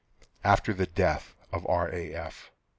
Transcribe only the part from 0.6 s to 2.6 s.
THE DEATH OF R. A. F.